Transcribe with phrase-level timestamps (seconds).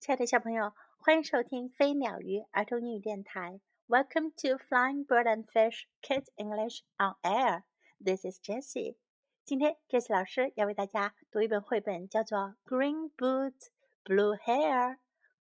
[0.00, 3.60] 亲爱的小朋友，欢迎收听飞鸟鱼儿童英语电台。
[3.86, 7.64] Welcome to Flying Bird and Fish Kids English on Air.
[8.02, 8.96] This is Jessie.
[9.44, 13.66] 今天，Jessie 老师要为大家读一本绘本，叫做《Green Boots,
[14.02, 14.96] Blue Hair,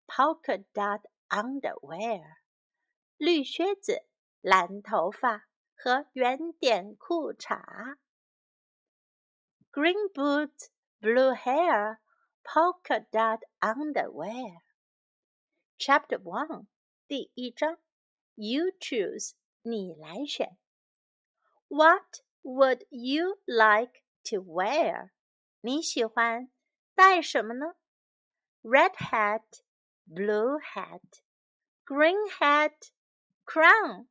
[0.08, 2.18] Polka Dot Underwear》。
[3.18, 4.02] 绿靴子、
[4.40, 5.46] 蓝头发
[5.76, 7.98] 和圆点裤衩。
[9.70, 10.70] Green boots,
[11.00, 11.98] blue hair
[12.43, 14.61] polka dot underwear.
[15.77, 16.67] Chapter One，
[17.07, 17.77] 第一章，
[18.35, 19.31] You choose，
[19.61, 20.57] 你来选。
[21.67, 25.11] What would you like to wear？
[25.61, 26.51] 你喜欢
[26.93, 27.75] 戴什么呢？
[28.61, 29.63] Red hat,
[30.07, 31.01] blue hat,
[31.85, 32.91] green hat,
[33.45, 34.07] crown，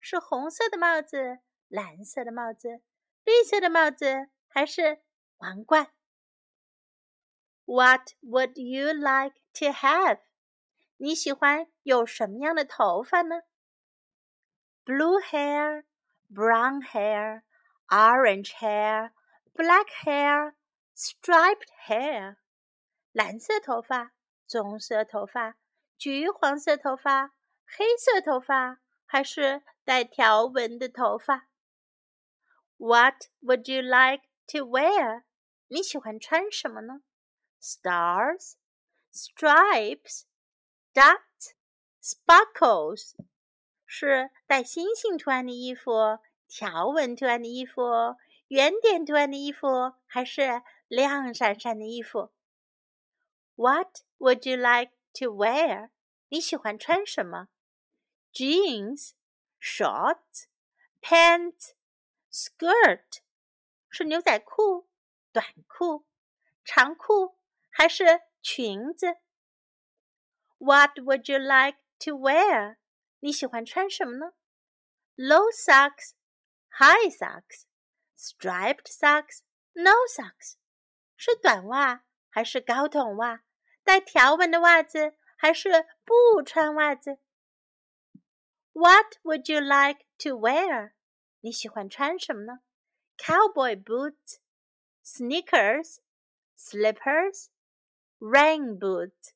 [0.00, 1.38] 是红色的帽子、
[1.68, 2.82] 蓝色的帽子、
[3.24, 5.02] 绿色的帽子，还是
[5.36, 5.92] 王冠
[7.64, 10.20] ？what would you like to have？
[10.96, 13.42] 你喜欢有什么样的头发呢？
[14.84, 15.84] Blue hair,
[16.28, 17.42] brown hair,
[17.88, 19.12] orange hair,
[19.54, 20.54] black hair,
[20.96, 22.36] striped hair。
[23.12, 24.12] 蓝色头发、
[24.46, 25.56] 棕色头发、
[25.96, 27.32] 橘黄色头发、
[27.66, 31.48] 黑色头发，还是带条纹的头发？
[32.76, 35.24] What would you like to wear？
[35.68, 37.02] 你喜欢穿什么呢
[37.60, 38.54] ？stars,
[39.12, 40.22] stripes,
[40.94, 41.52] dots,
[42.02, 43.14] sparkles，
[43.84, 48.16] 是带星星图案的衣服、条纹图案的衣服、
[48.48, 52.32] 圆点图案的衣服，还是亮闪闪的衣服？
[53.56, 55.90] What would you like to wear？
[56.28, 57.48] 你喜欢穿什么？
[58.32, 59.10] Jeans,
[59.60, 60.46] shorts,
[61.02, 61.72] pants,
[62.32, 63.18] skirt，
[63.88, 64.88] 是牛仔裤、
[65.32, 66.06] 短裤、
[66.64, 67.36] 长裤
[67.74, 68.04] 还是
[68.42, 69.16] 裙子？
[70.58, 72.76] What would you like to wear？
[73.20, 74.32] 你喜欢穿什么呢？
[75.16, 76.12] Low socks,
[76.70, 77.64] high socks,
[78.16, 79.40] striped socks,
[79.72, 80.54] no socks。
[81.16, 83.42] 是短袜还是高筒袜？
[83.84, 87.18] 带条纹的袜子还是不穿袜子？
[88.72, 90.92] What would you like to wear？
[91.40, 92.60] 你喜欢穿什么呢？
[93.18, 94.38] Cowboy boots,
[95.04, 95.98] sneakers,
[96.56, 97.48] slippers。
[98.24, 99.30] Rain boots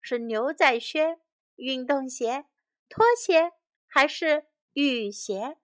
[0.00, 1.20] 是牛仔靴、
[1.56, 2.46] 运动鞋、
[2.88, 3.52] 拖鞋
[3.86, 5.58] 还是雨鞋？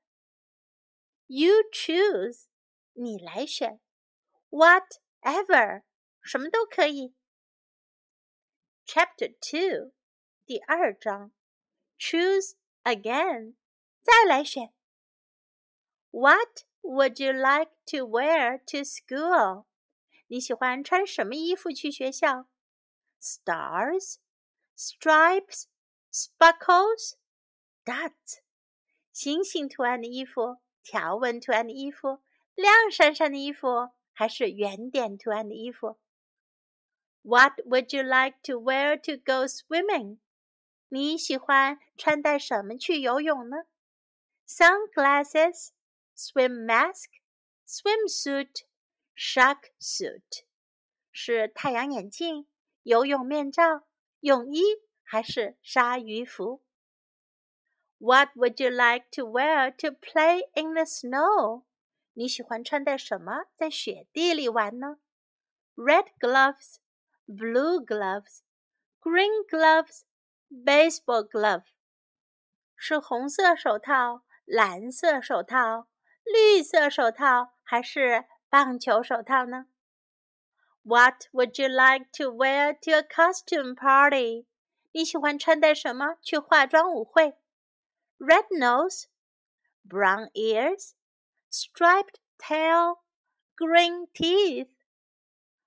[1.27, 2.47] You choose，
[2.93, 3.81] 你来选。
[4.51, 5.85] Whatever，
[6.23, 7.15] 什么都可以。
[8.85, 9.93] Chapter Two，
[10.45, 11.33] 第二章，
[11.99, 13.55] Choose again，
[14.03, 14.75] 再来选。
[16.11, 19.67] What would you like to wear to school？
[20.27, 22.49] 你喜欢穿什么衣服去学校
[23.21, 24.19] ？stars,
[24.77, 25.65] stripes,
[26.13, 27.15] sparkles,
[27.85, 28.39] dots，
[29.13, 32.21] 星星图案的衣服、条纹图案的衣服、
[32.55, 35.99] 亮闪闪的衣服，还是圆点图案的衣服？
[37.23, 40.19] What would you like to wear to go swimming？
[40.89, 43.59] 你喜欢穿戴什么去游泳呢？
[44.49, 45.69] Sunglasses,
[46.17, 47.11] swim mask,
[47.67, 48.65] swimsuit,
[49.15, 50.45] shark suit，
[51.13, 52.49] 是太阳眼镜。
[52.86, 53.82] 游泳面罩、
[54.20, 54.62] 泳衣
[55.02, 56.62] 还是鲨鱼服
[57.98, 61.64] ？What would you like to wear to play in the snow？
[62.14, 65.00] 你喜欢穿戴什么在雪地里玩呢
[65.74, 66.76] ？Red gloves,
[67.26, 68.42] blue gloves,
[69.02, 70.02] green gloves,
[70.52, 71.64] baseball glove。
[72.76, 75.88] 是红色手套、蓝色手套、
[76.24, 79.66] 绿色手套还是棒球手套呢
[80.85, 84.47] ？What would you like to wear to a costume party?
[84.93, 87.37] 你喜欢穿戴什么去化妆舞会？
[88.19, 89.05] Red nose,
[89.89, 90.93] brown ears,
[91.51, 92.99] striped tail,
[93.57, 94.69] green teeth.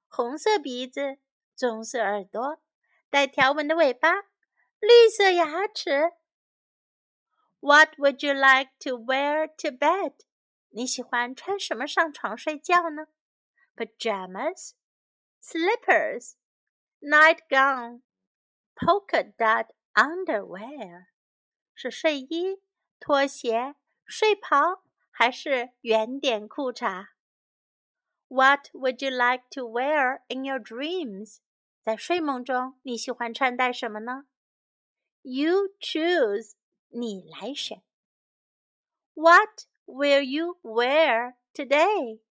[0.09, 1.17] 红色鼻子，
[1.55, 2.59] 棕色耳朵，
[3.09, 4.11] 带条纹的尾巴，
[4.79, 6.11] 绿色牙齿。
[7.59, 10.13] What would you like to wear to bed?
[10.69, 13.07] 你喜欢穿什么上床睡觉呢？
[13.75, 14.73] Pajamas
[15.47, 16.35] slippers,
[17.01, 18.01] nightgown,
[18.75, 21.07] polka dot underwear，
[21.73, 22.61] 是睡衣、
[22.99, 23.75] 拖鞋、
[24.05, 27.07] 睡袍还是圆点裤衩？
[28.27, 31.37] What would you like to wear in your dreams？
[31.81, 34.25] 在睡梦中，你喜欢穿戴什么呢？
[35.21, 36.53] You choose，
[36.89, 37.83] 你来选。
[39.13, 42.21] What will you wear today？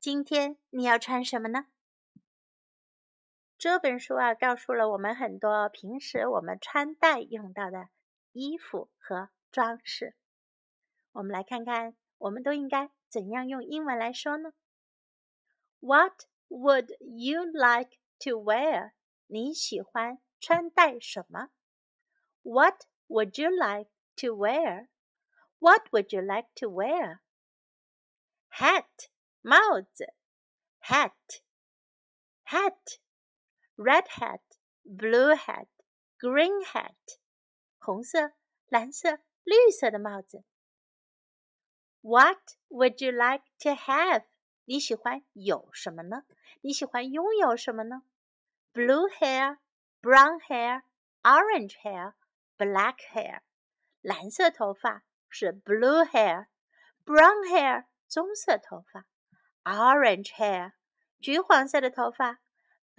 [0.00, 1.66] 今天你要穿什么呢？
[3.61, 7.89] 这本书啊，告诉了我们很多平时我们穿戴用到的
[8.31, 10.15] 衣服和装饰。
[11.11, 14.53] 我们来看看，我们都应该怎样用英文来说呢
[15.79, 17.91] ？What would you like
[18.21, 18.93] to wear？
[19.27, 21.49] 你喜欢穿戴什么
[22.41, 27.19] ？What would you like to wear？What would you like to wear？Hat，
[29.41, 30.15] 帽子
[30.81, 31.11] ，hat，hat。
[33.80, 34.40] red hat,
[34.82, 35.68] blue hat,
[36.18, 36.94] green hat，
[37.78, 38.32] 红色、
[38.68, 40.44] 蓝色、绿色的帽子。
[42.00, 44.24] What would you like to have？
[44.64, 46.24] 你喜欢有什么呢？
[46.60, 48.02] 你喜欢拥有什么呢？
[48.72, 49.58] Blue hair,
[50.02, 50.82] brown hair,
[51.22, 52.14] orange hair,
[52.56, 53.40] black hair。
[54.00, 59.06] 蓝色头发是 blue hair，brown hair 棕色头发，
[59.64, 60.72] orange hair
[61.20, 62.40] 橘黄色的头发。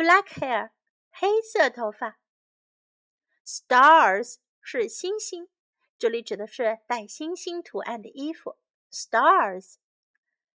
[0.02, 0.70] Black hair，
[1.12, 2.18] 黑色头发。
[3.46, 5.48] Stars 是星星，
[5.96, 8.58] 这里指的是带星星图案的衣服。
[8.90, 9.76] Stars。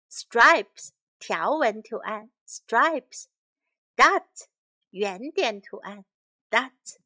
[0.10, 2.32] Stripes 条纹图案。
[2.48, 3.26] Stripes。
[3.96, 4.48] Dots
[4.90, 6.06] 圆点图案。
[6.50, 6.98] Dots。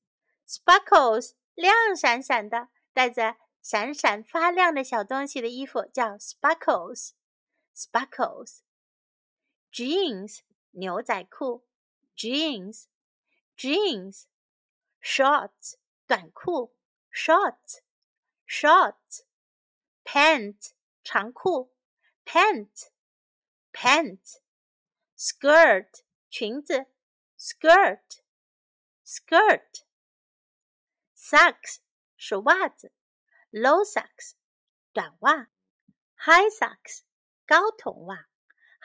[0.48, 7.12] Sparkles 亮闪闪的，带着闪闪发亮的小东西的衣服叫 Sparkles。
[7.76, 8.60] Sparkles。
[9.74, 10.40] Jeans
[10.72, 11.66] 牛仔裤。
[12.19, 12.89] jeans,
[13.57, 14.27] jeans,
[15.01, 15.77] shorts
[16.07, 16.73] 短裤
[17.11, 17.83] shorts,
[18.47, 19.25] shorts,
[20.05, 21.71] pants 长裤
[22.25, 22.91] pants,
[23.73, 24.41] pants,
[25.17, 26.87] skirt 裙子
[27.39, 28.23] skirt,
[29.05, 29.85] skirt,
[31.15, 31.79] socks
[32.17, 32.93] 是袜子
[33.51, 34.35] low socks
[34.93, 35.49] 短袜
[36.17, 37.03] high socks
[37.47, 38.27] 高筒袜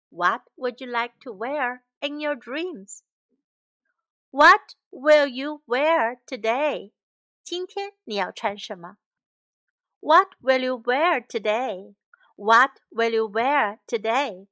[0.10, 3.04] What would you like to wear in your dreams?
[4.30, 6.92] What will you wear today?
[7.44, 8.98] 今天你要穿什么？
[10.00, 11.96] What will you wear today?
[12.36, 14.48] What will you wear today?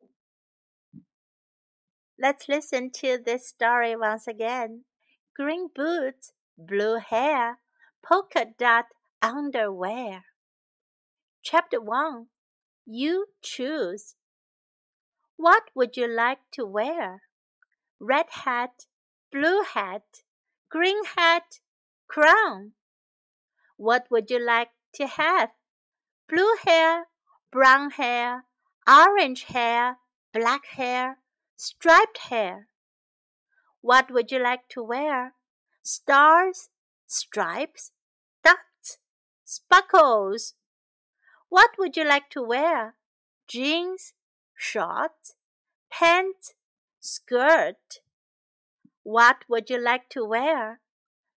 [2.18, 4.84] Let's listen to this story once again.
[5.34, 7.60] Green boots, blue hair,
[8.02, 8.88] polka dot
[9.25, 10.23] underwear.
[11.43, 12.27] Chapter 1
[12.85, 14.17] You choose.
[15.37, 17.23] What would you like to wear?
[17.99, 18.85] Red hat,
[19.33, 20.03] blue hat,
[20.69, 21.61] green hat,
[22.07, 22.73] crown.
[23.79, 25.51] What would you like to have?
[26.29, 27.07] Blue hair,
[27.51, 28.45] brown hair,
[28.87, 29.97] orange hair,
[30.35, 31.19] black hair,
[31.57, 32.69] striped hair.
[33.81, 35.33] What would you like to wear?
[35.83, 36.69] Stars,
[37.07, 37.91] stripes,
[39.45, 40.55] sparkles.
[41.49, 42.95] What would you like to wear?
[43.47, 44.15] Jeans,
[44.57, 45.35] shorts,
[45.91, 46.55] pants,
[47.01, 48.01] skirt.
[49.03, 50.81] What would you like to wear?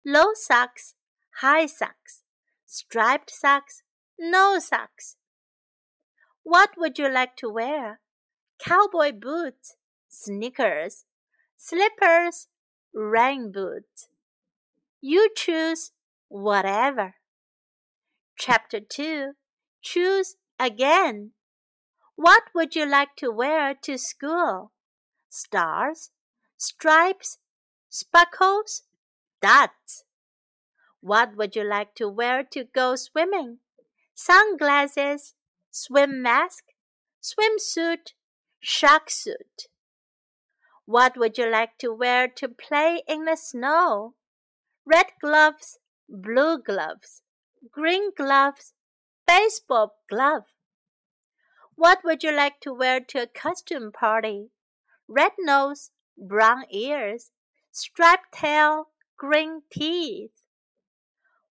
[0.06, 0.94] Low socks,
[1.42, 2.22] high socks,
[2.66, 3.82] striped socks,
[4.20, 5.18] no socks.
[6.44, 8.00] What would you like to wear?
[8.60, 9.76] Cowboy boots,
[10.08, 11.06] sneakers,
[11.58, 12.48] slippers,
[12.94, 14.08] rain boots.
[15.02, 15.92] You choose
[16.30, 17.16] whatever.
[18.38, 19.32] Chapter 2
[19.82, 21.32] Choose again.
[22.16, 24.72] What would you like to wear to school?
[25.30, 26.12] Stars,
[26.58, 27.40] stripes,
[27.90, 28.84] sparkles,
[29.42, 30.04] dots.
[31.00, 33.60] What would you like to wear to go swimming?
[34.14, 35.34] Sunglasses,
[35.72, 36.66] swim mask,
[37.22, 38.14] swimsuit,
[38.60, 39.68] shark suit.
[40.86, 44.16] What would you like to wear to play in the snow?
[44.86, 47.22] Red gloves, blue gloves,
[47.72, 48.74] green gloves,
[49.28, 50.44] baseball glove.
[51.76, 54.52] What would you like to wear to a costume party?
[55.08, 57.32] Red nose, brown ears,
[57.72, 60.32] striped tail, green teeth.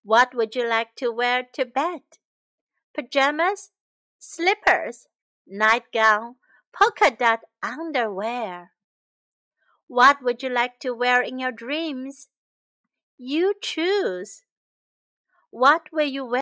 [0.03, 2.03] What would you like to wear to bed?
[2.95, 3.71] Pajamas,
[4.19, 5.07] slippers,
[5.47, 6.37] nightgown,
[6.73, 8.73] polka dot underwear.
[9.87, 12.29] What would you like to wear in your dreams?
[13.17, 14.43] You choose.
[15.51, 16.25] What were you?